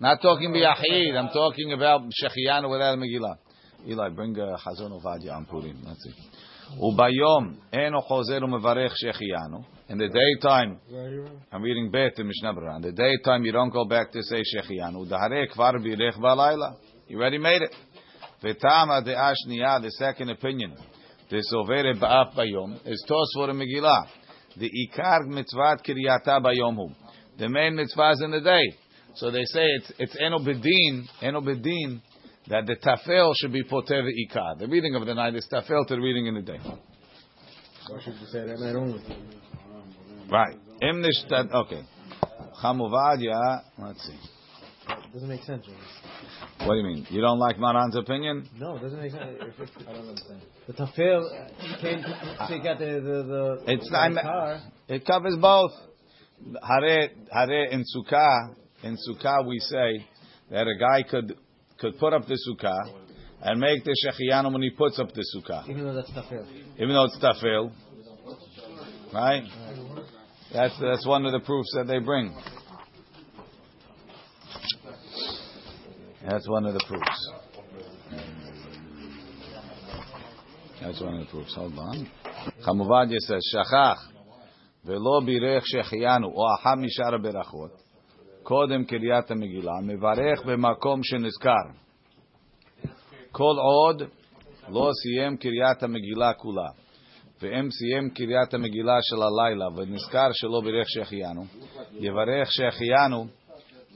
Not 0.00 0.20
talking 0.20 0.50
biyahid, 0.50 1.16
I'm 1.16 1.28
talking 1.28 1.72
about 1.72 2.02
Shechianu 2.02 2.70
without 2.70 2.98
Megillah. 2.98 3.36
Eli, 3.88 4.08
bring 4.10 4.36
a 4.38 4.56
Chazon 4.56 4.92
Ovadia 4.92 5.34
on 5.34 5.44
Purim. 5.46 5.82
That's 5.84 6.06
it. 6.06 6.14
Ubayom 6.80 7.56
eno 7.72 8.02
chozer 8.08 8.42
umevarech. 8.42 8.92
In 9.88 9.98
the 9.98 10.08
daytime, 10.08 10.80
I'm 11.52 11.62
reading 11.62 11.90
Bet 11.92 12.18
in 12.18 12.26
Mishnah 12.26 12.54
Berurah. 12.54 12.76
In 12.76 12.82
the 12.82 12.92
daytime, 12.92 13.44
you 13.44 13.52
don't 13.52 13.70
go 13.70 13.84
back 13.84 14.10
to 14.12 14.22
say 14.22 14.42
shechianu. 14.42 15.06
Kvar 15.06 15.74
birech 15.74 16.18
balayla. 16.18 16.76
You 17.06 17.18
already 17.18 17.38
made 17.38 17.62
it. 17.62 17.74
De'ashniya, 18.42 19.80
the 19.82 19.90
second 19.92 20.30
opinion. 20.30 20.76
The 21.30 21.42
sovere 21.52 21.94
ba'af 22.00 22.34
bayom 22.34 22.80
is 22.84 23.04
Tosfot 23.08 23.50
and 23.50 23.60
Megillah. 23.60 24.06
The 24.56 24.68
ikar 24.68 25.26
mitzvat 25.26 25.86
bayom 26.42 26.76
hu. 26.76 26.90
The 27.38 27.48
main 27.48 27.76
mitzvah 27.76 28.12
is 28.12 28.22
in 28.22 28.30
the 28.32 28.40
day. 28.40 28.76
So 29.14 29.30
they 29.30 29.44
say 29.44 29.64
it's, 29.64 29.92
it's 29.98 30.16
eno 30.20 30.38
bedin, 30.38 31.06
eno 31.22 31.40
bedin, 31.40 32.00
that 32.48 32.66
the 32.66 32.76
tafel 32.76 33.32
should 33.36 33.52
be 33.52 33.62
poter 33.64 34.02
ikar. 34.02 34.58
The 34.58 34.66
reading 34.68 34.94
of 34.94 35.04
the 35.06 35.14
night 35.14 35.34
is 35.34 35.46
tafel 35.52 35.86
to 35.86 35.94
the 35.96 36.00
reading 36.00 36.26
in 36.26 36.34
the 36.34 36.42
day. 36.42 36.58
Why 37.88 38.00
should 38.02 38.14
you 38.14 38.26
say 38.26 38.46
that 38.46 38.58
night 38.58 38.74
only? 38.74 39.02
Right. 40.30 40.56
Emnishtad. 40.82 41.52
Okay. 41.52 41.82
Chamuvadia. 42.62 43.62
Let's 43.78 44.02
see. 44.06 44.18
It 44.88 45.12
doesn't 45.12 45.28
make 45.28 45.42
sense. 45.42 45.66
What 46.58 46.74
do 46.74 46.78
you 46.78 46.84
mean? 46.84 47.06
You 47.10 47.20
don't 47.20 47.38
like 47.38 47.58
Maran's 47.58 47.96
opinion? 47.96 48.48
No, 48.58 48.76
it 48.76 48.82
doesn't 48.82 49.00
make 49.00 49.12
sense. 49.12 49.38
If, 49.40 49.60
if, 49.68 49.88
I 49.88 49.92
don't 49.92 50.08
understand. 50.08 50.42
The 50.66 50.72
tafel 50.72 51.80
came 51.80 52.02
to 52.02 52.46
take 52.48 52.66
out 52.66 52.78
the 52.78 52.84
the, 52.86 53.62
the 53.66 53.72
It's 53.72 53.88
the 53.90 54.08
not- 54.08 54.22
car. 54.22 54.60
It 54.88 55.04
covers 55.06 55.36
both. 55.40 55.72
Hare, 56.62 57.08
hare 57.32 57.64
in 57.70 57.82
sukkah, 57.96 58.54
in 58.82 58.96
sukkah 59.08 59.46
we 59.46 59.58
say 59.58 60.06
that 60.50 60.66
a 60.66 60.78
guy 60.78 61.02
could 61.08 61.34
could 61.79 61.97
put 61.99 62.13
up 62.13 62.25
the 62.27 62.37
sukkah 62.47 62.77
and 63.41 63.59
make 63.59 63.83
the 63.83 63.95
shechianu 64.05 64.51
when 64.53 64.61
he 64.61 64.69
puts 64.69 64.99
up 64.99 65.11
the 65.13 65.25
sukkah, 65.35 65.67
Even 65.69 65.83
though 65.85 65.93
that's 65.93 66.11
tafel. 66.11 66.45
even 66.75 66.89
though 66.89 67.05
it's 67.05 67.17
tafel, 67.17 67.71
right? 69.13 69.43
That's 70.53 70.77
that's 70.79 71.05
one 71.07 71.25
of 71.25 71.31
the 71.31 71.39
proofs 71.39 71.71
that 71.75 71.87
they 71.87 71.99
bring. 71.99 72.35
That's 76.29 76.47
one 76.47 76.65
of 76.65 76.73
the 76.73 76.83
proofs. 76.87 77.31
That's 80.81 81.01
one 81.01 81.13
of 81.15 81.19
the 81.21 81.31
proofs. 81.31 81.55
Hold 81.55 81.77
on. 81.77 82.09
Chamuvadia 82.65 83.17
says, 83.19 83.41
Shachach, 83.53 83.97
ולא 84.85 85.21
בירך 85.25 85.63
שהחיינו, 85.67 86.27
או 86.27 86.43
אחת 86.59 86.77
משאר 86.77 87.15
הברכות, 87.15 87.71
קודם 88.46 88.84
קריאת 88.84 89.30
המגילה, 89.30 89.72
מברך 89.82 90.44
במקום 90.46 91.00
שנזכר. 91.02 91.64
כל 93.32 93.54
עוד 93.58 94.02
לא 94.68 94.90
סיים 95.02 95.36
קריאת 95.36 95.82
המגילה 95.82 96.32
כולה, 96.32 96.68
ואם 97.42 97.70
סיים 97.70 98.10
קריאת 98.10 98.54
המגילה 98.54 98.98
של 99.02 99.16
הלילה 99.22 99.66
ונזכר 99.76 100.28
שלא 100.32 100.60
בירך 100.64 100.86
שהחיינו, 100.88 101.44
יברך 101.92 102.52
שהחיינו 102.52 103.26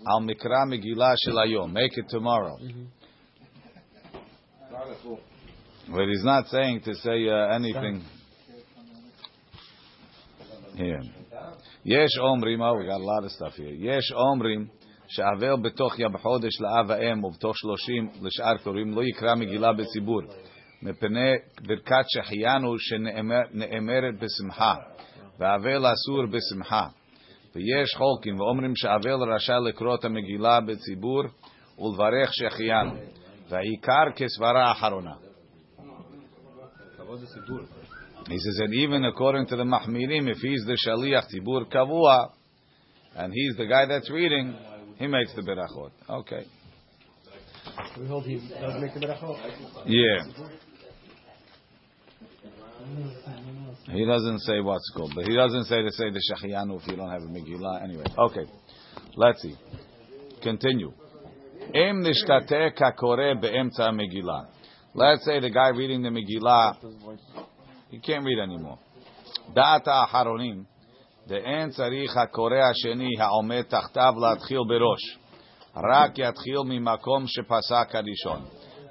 על 0.07 0.25
מקרא 0.25 0.65
מגילה 0.71 1.13
של 1.17 1.39
היום. 1.39 1.77
Make 1.77 1.93
it 1.93 2.09
tomorrow. 2.11 2.57
But 5.89 6.07
he's 6.13 6.25
not 6.25 6.47
saying 6.49 6.81
to 6.85 6.95
say 6.95 7.29
uh, 7.29 7.55
anything 7.55 8.03
here. 10.77 11.20
יש 11.85 12.19
אומרים, 12.19 12.63
oh, 12.63 12.75
we 12.77 12.87
got 12.87 13.01
a 13.01 13.05
lot 13.05 13.25
of 13.25 13.31
stuff 13.31 13.57
here. 13.57 13.75
יש 13.79 14.13
אומרים 14.13 14.67
שעבר 15.09 15.57
בתוך 15.57 15.99
ים 15.99 16.19
חודש 16.19 16.61
לאב 16.61 16.91
האם 16.91 17.25
ובתוך 17.25 17.59
שלושים 17.59 18.11
לשאר 18.23 18.57
קוראים 18.57 18.95
לא 18.95 19.03
יקרא 19.03 19.35
מגילה 19.35 19.73
בציבור. 19.73 20.21
מפני 20.83 21.35
ברכת 21.67 22.05
שהחיינו 22.09 22.79
שנאמרת 22.79 24.15
בשמחה. 24.21 24.75
והאבל 25.39 25.87
אסור 25.93 26.27
בשמחה. 26.27 26.87
ויש 27.55 27.95
חולקים 27.97 28.41
ואומרים 28.41 28.77
שהאבל 28.77 29.33
רשאי 29.35 29.55
לקרוא 29.69 29.95
את 29.95 30.05
המגילה 30.05 30.61
בציבור 30.61 31.23
ולברך 31.79 32.31
שהחיינו. 32.33 32.93
והעיקר 33.49 34.13
כסברה 34.17 34.69
האחרונה 34.69 35.15
כבוד 37.11 37.23
לציבור. 37.23 37.80
He 38.29 38.39
says 38.39 38.59
and 38.59 38.75
even 38.75 39.05
according 39.05 39.47
to 39.49 39.57
the 39.57 39.65
Mahmirim, 39.65 40.29
if 40.29 40.39
he's 40.39 40.65
the 40.65 40.77
Shaliach 40.87 41.27
Tibur 41.35 41.65
Kavua, 41.73 42.31
and 43.17 43.33
he's 43.33 43.57
the 43.57 43.67
guy 43.67 43.87
that's 43.87 44.11
reading, 44.11 44.57
he 44.99 45.07
makes 45.07 45.35
the 45.35 45.43
berachot. 45.43 45.91
Okay. 46.09 46.45
We 47.99 48.07
hold 48.07 48.25
he 48.25 48.37
does 48.37 48.81
make 48.81 48.95
the 48.95 49.01
berachot. 49.01 49.37
Yeah. 49.87 50.25
He 53.93 54.05
doesn't 54.05 54.41
say 54.41 54.61
what's 54.61 54.91
called, 54.97 55.13
but 55.15 55.25
he 55.25 55.35
doesn't 55.35 55.65
say 55.65 55.83
to 55.83 55.91
say 55.91 56.11
the 56.11 56.21
Shachiyanu 56.21 56.81
if 56.81 56.87
you 56.87 56.97
don't 56.97 57.11
have 57.11 57.23
a 57.23 57.27
Megillah. 57.27 57.83
Anyway, 57.83 58.05
okay. 58.17 58.47
Let's 59.17 59.43
see. 59.43 59.57
Continue. 60.43 60.93
Im 61.75 62.03
nishtateh 62.03 62.73
kakore 62.77 63.41
be'emtza 63.41 63.91
Megillah. 63.91 64.47
Let's 64.95 65.25
say 65.25 65.41
the 65.41 65.51
guy 65.51 65.69
reading 65.69 66.03
the 66.03 66.09
Megillah, 66.09 66.77
he 67.92 68.00
can't 68.00 68.26
read 68.26 68.40
anymore. 68.40 68.78
דעת 69.54 69.88
האחרונים, 69.88 70.64
דאין 71.28 71.70
צריך 71.70 72.18
הקורא 72.18 72.58
השני 72.72 73.10
העומד 73.20 73.62
תחתיו 73.62 74.14
להתחיל 74.22 74.60
בראש, 74.68 75.18
רק 75.76 76.12
יתחיל 76.18 76.60
ממקום 76.66 77.24
שפסק 77.28 77.96
הראשון. 77.96 78.46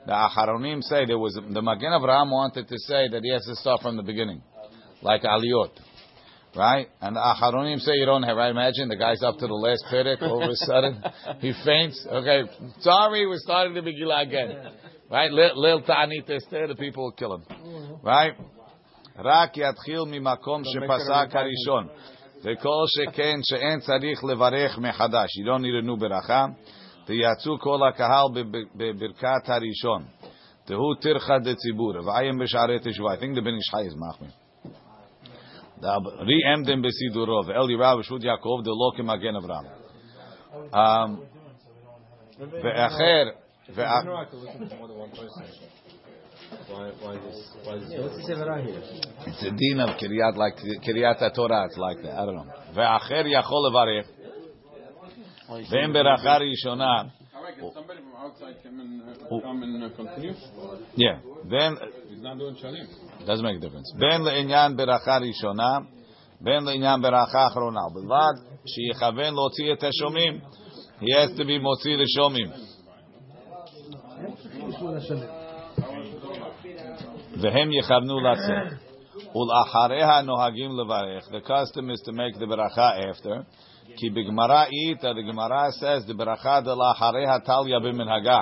The 0.06 0.12
Acharonim 0.12 0.82
say 0.82 1.06
there 1.06 1.18
was 1.18 1.34
the 1.34 1.62
Magen 1.62 1.92
Avraham 1.92 2.30
wanted 2.30 2.68
to 2.68 2.78
say 2.78 3.08
that 3.08 3.22
he 3.22 3.30
has 3.30 3.42
to 3.46 3.56
start 3.56 3.80
from 3.80 3.96
the 3.96 4.02
beginning, 4.02 4.42
like 5.00 5.22
Aliyot, 5.22 5.70
right? 6.54 6.88
And 7.00 7.16
the 7.16 7.20
Acharonim 7.20 7.80
say 7.80 7.92
you 7.94 8.04
don't 8.04 8.22
have. 8.22 8.36
Right? 8.36 8.50
Imagine 8.50 8.88
the 8.88 8.96
guy's 8.96 9.22
up 9.22 9.38
to 9.38 9.46
the 9.46 9.54
last 9.54 9.82
perek, 9.90 10.20
all 10.20 10.42
of 10.42 10.50
a 10.50 10.56
sudden 10.56 11.02
he 11.40 11.54
faints. 11.64 12.06
Okay, 12.06 12.42
sorry, 12.80 13.26
we're 13.26 13.38
starting 13.38 13.72
the 13.72 13.80
Megillah 13.80 14.26
again, 14.26 14.72
right? 15.10 15.32
Lil, 15.32 15.52
lil 15.58 15.80
Ta'anit 15.82 16.28
Esther, 16.28 16.66
the 16.66 16.74
people 16.74 17.04
will 17.04 17.12
kill 17.12 17.34
him, 17.36 17.44
right? 18.02 18.34
רק 19.23 19.57
יתחיל 19.57 20.01
ממקום 20.07 20.61
שפסק 20.63 21.35
הראשון. 21.35 21.87
וכל 22.43 22.83
שכן 22.87 23.39
שאין 23.43 23.79
צריך 23.79 24.23
לברך 24.23 24.77
מחדש, 24.77 25.29
לא 25.45 25.59
נראינו 25.59 25.97
ברכה, 25.97 26.45
ויצאו 27.07 27.59
כל 27.59 27.79
הקהל 27.89 28.25
בברכת 28.75 29.49
הראשון. 29.49 30.03
תהו 30.65 30.95
טרחה 31.01 31.39
דציבור, 31.39 31.93
ועיין 32.05 32.37
בשערי 32.39 32.79
תשובה. 32.79 33.13
I 33.13 33.17
think 33.17 33.35
the 33.35 33.41
Ben 33.41 33.57
Ish 33.57 33.69
Chai 33.71 33.85
is 33.91 33.97
מחמיר. 34.09 34.31
ריאמדם 36.19 36.81
בסידורו, 36.81 37.41
ואלי 37.45 37.75
רב 37.75 37.99
ושבות 37.99 38.23
יעקב 38.23 38.59
דלא 38.63 38.91
כמגן 38.97 39.35
אברהם. 39.35 39.65
ואחר, 42.63 43.23
why, 46.69 46.91
why 47.01 47.15
this, 47.15 47.51
why 47.63 47.77
this 47.79 47.89
yeah, 47.89 48.01
what's 48.01 48.27
here? 48.27 48.37
It's 49.27 49.43
a 49.43 49.51
din 49.51 49.79
of 49.79 49.97
Kiryat, 49.97 50.35
like 50.35 50.55
Kiryat 50.57 51.33
Torah, 51.35 51.65
it's 51.65 51.77
like 51.77 52.01
that. 52.03 52.13
I 52.13 52.25
don't 52.25 52.35
know. 52.35 52.47
Ve'acher 52.75 53.25
yachol 53.25 53.69
levarech. 53.69 54.05
Can 55.49 55.93
somebody 57.73 58.01
from 58.01 58.15
outside 58.17 58.55
come 58.63 58.79
and, 58.79 59.01
uh, 59.01 59.41
come 59.41 59.63
and 59.63 59.83
uh, 59.83 59.89
continue? 59.95 60.33
Yeah. 60.95 61.19
Then 61.49 61.77
he's 62.07 62.21
not 62.21 62.37
doing 62.37 62.55
shalim. 62.55 62.87
Doesn't 63.25 63.43
make 63.43 63.57
a 63.57 63.59
difference. 63.59 63.91
Ben 63.99 64.21
le'inyan 64.21 64.75
Berachar 64.77 65.21
rishona, 65.21 65.87
ben 66.39 66.63
le'inyan 66.65 67.01
beracha 67.03 67.49
achrona. 67.49 67.89
Belvad 67.91 68.37
sheyichaven 68.65 69.33
lotzi 69.33 69.71
et 69.71 69.79
hashomim. 69.79 70.41
He 70.99 71.13
has 71.13 71.31
to 71.35 71.45
be 71.45 71.59
motzi 71.59 71.97
rishomim. 71.97 72.51
והם 77.36 77.72
יכוונו 77.72 78.20
לצאת. 78.20 78.78
ולאחריה 79.34 80.22
נוהגים 80.22 80.70
לברך. 80.80 81.24
The 81.28 81.46
custom 81.46 81.90
is 81.90 82.00
to 82.08 82.12
make 82.12 82.38
the 82.38 82.46
ברכה 82.46 82.90
after. 83.10 83.44
Ki 83.96 84.10
b'Gemara 84.10 84.66
ita, 84.70 85.14
the 85.14 85.22
Gemara 85.22 85.70
says, 85.72 86.04
the 86.06 86.14
bracha 86.14 86.64
de 86.64 86.74
lachareha 86.74 87.44
talya 87.46 87.80
b'minhaga. 87.80 88.40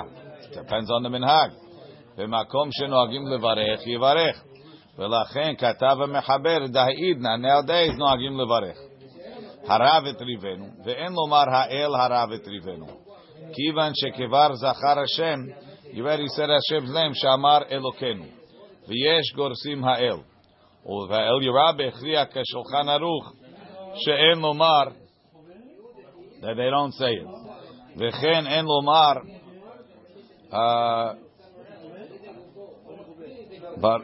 Depends 0.53 0.89
on 0.89 1.03
the 1.03 1.09
minhag. 1.09 1.51
במקום 2.17 2.69
שנוהגים 2.71 3.27
לברך, 3.27 3.87
יברך. 3.87 4.43
ולכן 4.97 5.53
כתב 5.57 5.97
המחבר, 6.03 6.57
דהעידנא, 6.67 7.35
nowadays 7.37 7.97
נוהגים 7.97 8.39
לברך. 8.39 8.77
הרב 9.67 10.03
הטריבנו, 10.05 10.65
ואין 10.85 11.13
לומר 11.13 11.43
האל 11.49 11.95
הרב 11.95 12.31
הטריבנו. 12.31 12.85
כיוון 13.53 13.91
שכבר 13.95 14.53
זכר 14.53 14.99
השם, 15.03 15.39
you 15.93 16.03
already 16.03 16.27
said 16.27 16.49
Hashem's 16.49 16.91
name, 16.93 17.13
שאמר 17.13 17.59
אלוקינו. 17.71 18.25
ויש 18.87 19.33
גורסים 19.35 19.83
האל. 19.83 20.17
והאל 21.09 21.43
ירא 21.43 21.71
בהכריע 21.77 22.23
כשולחן 22.25 22.89
ערוך, 22.89 23.33
שאין 23.95 24.39
לומר, 24.41 24.83
that 26.41 26.55
they 26.57 26.69
don't 26.69 26.93
say 26.99 27.13
it. 27.13 27.27
וכן 27.97 28.47
אין 28.47 28.65
לומר, 28.65 29.13
uh, 30.51 30.55
but 33.81 34.01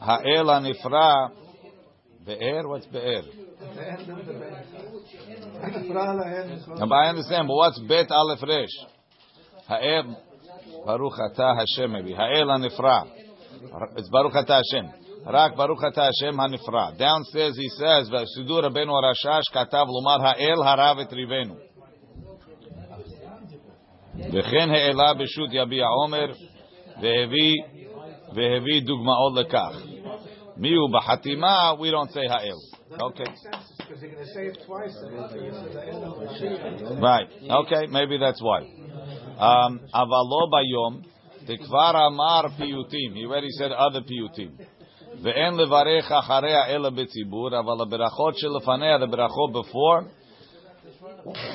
האל 0.00 0.50
הנפרע, 0.50 1.26
באר? 2.24 2.62
What's 2.62 2.86
באר? 2.92 3.22
But 6.78 6.92
I 6.92 7.08
understand, 7.08 7.48
but 7.48 7.54
what's 7.54 7.78
bet 7.88 8.10
aleph 8.10 8.42
resh? 8.42 8.76
Ha'el, 9.68 10.16
Baruch 10.85 11.19
Ata 11.19 11.55
Hashem 11.55 11.91
maybe. 11.91 12.13
Ha'el 12.13 12.47
HaNifra. 12.47 13.07
It's 13.97 14.09
Baruch 14.09 14.35
Ata 14.35 14.61
Hashem. 14.61 14.91
Rak 15.25 15.55
Baruch 15.55 15.83
Ata 15.83 16.11
Hashem 16.11 16.37
HaNifra. 16.37 16.97
Downstairs 16.97 17.57
he 17.57 17.69
says, 17.69 18.09
V'asidur 18.09 18.63
Rabbeinu 18.63 18.91
Arashash 18.91 19.47
katav 19.53 19.87
lomar 19.87 20.19
Ha'el 20.21 20.63
harav 20.63 20.99
et 20.99 21.11
rivenu. 21.11 21.55
וכן 24.33 24.69
העלה 24.71 25.13
בשו"ת 25.13 25.49
יביע 25.53 25.85
אומר 26.03 26.31
והביא 28.35 28.81
דוגמאות 28.85 29.33
לכך. 29.35 29.71
LeKach. 29.73 29.93
Miu 30.57 30.87
בחתימה, 30.93 31.73
we 31.79 31.89
don't 31.91 32.11
say 32.11 32.27
HaEl. 32.27 32.59
Okay. 33.01 33.25
Right. 37.01 37.27
Okay, 37.49 37.87
maybe 37.89 38.17
that's 38.19 38.41
why. 38.41 38.82
Um, 39.38 39.42
אבל 39.94 40.24
לא 40.30 40.46
ביום, 40.50 41.00
דכבר 41.46 42.06
אמר 42.06 42.48
פיוטים. 42.56 43.14
He 43.14 43.26
already 43.26 43.50
said 43.60 43.72
other 43.72 44.08
פיוטים. 44.08 44.50
ואין 45.22 45.54
לברך 45.54 46.12
אחריה 46.12 46.66
אלא 46.66 46.90
בציבור, 46.90 47.48
אבל 47.48 47.82
הברכות 47.82 48.36
שלפניה, 48.36 48.98
the 48.98 49.06
ברכות 49.06 49.50
before, 49.50 50.04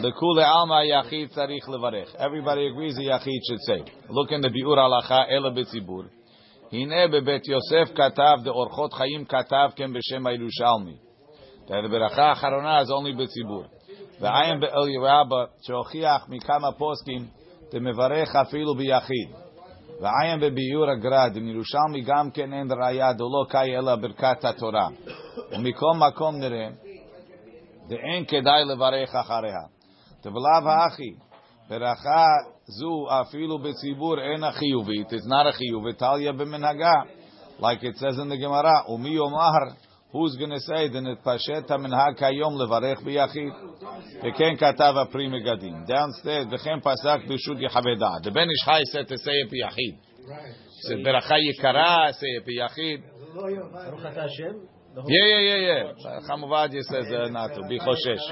לכולי 0.03 0.43
עלמא 0.43 0.73
היחיד 0.73 1.29
צריך 1.29 1.69
לברך. 1.69 2.15
Everybody 2.15 2.63
agrees 2.71 2.97
the 2.97 3.03
יחיד 3.03 3.41
should 3.49 3.61
say. 3.69 3.91
Look 4.09 4.31
in 4.31 4.45
the 4.45 4.49
ביאור 4.49 4.79
הלכה 4.79 5.23
אלא 5.29 5.49
בציבור. 5.49 6.03
הנה 6.71 7.07
בבית 7.07 7.47
יוסף 7.47 7.95
כתב, 7.95 8.37
דאורחות 8.43 8.93
חיים 8.93 9.25
כתב 9.25 9.69
כן 9.75 9.93
בשם 9.93 10.27
הירושלמי. 10.27 10.95
ברכה 11.91 12.23
האחרונה 12.23 12.81
is 12.81 12.85
only 12.85 13.23
בציבור. 13.23 13.63
ועיין 14.19 14.59
באליהו 14.59 15.03
רבא 15.03 15.45
שהוכיח 15.61 16.25
מכמה 16.29 16.71
פוסקים 16.71 17.36
דמברך 17.73 18.35
אפילו 18.35 18.75
ביחיד. 18.75 19.29
ועיין 20.01 20.39
בביאור 20.39 20.89
הגרד, 20.89 21.35
עם 21.35 21.47
ירושלמי 21.47 22.01
גם 22.05 22.31
כן 22.31 22.53
אין 22.53 22.67
ראיה 22.71 23.13
דלא 23.13 23.45
קאי 23.49 23.77
אלא 23.77 23.95
ברכת 23.95 24.45
התורה. 24.45 24.87
ומכל 25.51 25.93
מקום 26.07 26.35
נראה 26.35 26.67
דאין 27.87 28.25
כדאי 28.25 28.65
לברך 28.65 29.15
אחריה. 29.15 29.61
תבלב 30.21 30.67
האחי, 30.67 31.11
ברכה 31.69 32.27
זו 32.65 33.21
אפילו 33.21 33.59
בציבור 33.59 34.15
אין 34.19 34.43
החיובית, 34.43 35.07
it's 35.07 35.27
not 35.27 35.49
a 35.49 35.51
חיובית, 35.51 35.97
תליה 35.97 36.31
במנהגה, 36.31 36.93
like 37.59 37.83
it 37.83 37.95
says 37.97 38.19
in 38.19 38.29
the 38.29 38.37
Gemara, 38.45 38.91
ומי 38.91 39.09
יאמר, 39.09 39.75
who's 40.12 40.36
going 40.36 40.50
to 40.50 40.60
say 40.60 40.88
the 40.88 40.98
netpashet 40.98 41.68
minhag 41.68 42.18
kayom 42.18 42.56
levarech 42.56 43.02
biyachid? 43.04 43.52
V'ken 44.22 44.58
katava 44.58 45.10
pri 45.10 45.28
megadim. 45.28 45.86
Downstairs, 45.86 46.46
v'chen 46.46 46.82
pasak 46.82 47.26
b'shud 47.28 47.60
yechaveda. 47.60 48.22
The 48.22 48.30
Ben 48.30 48.48
Ish 48.48 48.64
Chai 48.64 48.82
said 48.84 49.08
to 49.08 49.18
say 49.18 49.32
it 49.32 49.50
biyachid. 49.50 49.98
He 50.28 50.82
said 50.82 50.98
beracha 50.98 51.38
yikara, 51.38 52.12
say 52.12 52.26
it 52.26 52.46
biyachid. 52.46 53.02
Yeah, 55.06 55.26
yeah, 55.26 55.40
yeah, 55.40 55.56
yeah. 55.56 56.20
Chamuvadi 56.28 56.82
says 56.82 57.06
uh, 57.12 57.28
not 57.28 57.54
to 57.54 57.62
be 57.68 57.78
choshesh. 57.78 58.26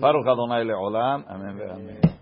Baruch 0.00 0.26
Adonai 0.26 0.64
le'olam. 0.64 1.24
Amen 1.28 1.56
ve'amen. 1.58 2.13